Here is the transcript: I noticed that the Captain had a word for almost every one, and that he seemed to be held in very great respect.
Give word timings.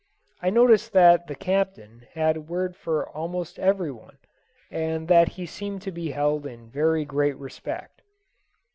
I 0.41 0.49
noticed 0.49 0.93
that 0.93 1.27
the 1.27 1.35
Captain 1.35 2.07
had 2.15 2.35
a 2.35 2.41
word 2.41 2.75
for 2.75 3.07
almost 3.07 3.59
every 3.59 3.91
one, 3.91 4.17
and 4.71 5.07
that 5.09 5.27
he 5.37 5.45
seemed 5.45 5.83
to 5.83 5.91
be 5.91 6.09
held 6.09 6.47
in 6.47 6.71
very 6.71 7.05
great 7.05 7.37
respect. 7.37 8.01